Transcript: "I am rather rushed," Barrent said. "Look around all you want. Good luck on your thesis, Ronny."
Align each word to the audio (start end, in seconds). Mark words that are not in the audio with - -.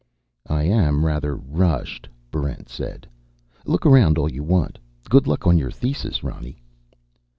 "I 0.49 0.63
am 0.63 1.05
rather 1.05 1.35
rushed," 1.35 2.09
Barrent 2.31 2.69
said. 2.69 3.05
"Look 3.67 3.85
around 3.85 4.17
all 4.17 4.31
you 4.31 4.41
want. 4.43 4.79
Good 5.11 5.27
luck 5.27 5.45
on 5.45 5.59
your 5.59 5.69
thesis, 5.69 6.23
Ronny." 6.23 6.59